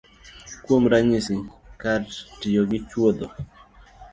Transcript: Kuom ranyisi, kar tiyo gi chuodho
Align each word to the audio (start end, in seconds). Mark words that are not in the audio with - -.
Kuom 0.63 0.83
ranyisi, 0.91 1.35
kar 1.81 2.01
tiyo 2.39 2.61
gi 2.69 2.79
chuodho 2.89 3.27